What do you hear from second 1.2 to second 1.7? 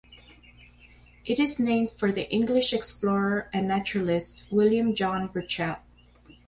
It is